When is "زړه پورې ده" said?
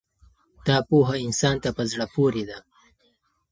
1.91-2.57